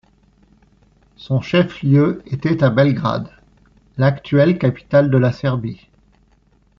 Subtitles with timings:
[1.15, 3.29] Son chef lieu était à Belgrade,
[3.97, 5.89] l'actuelle capitale de la Serbie.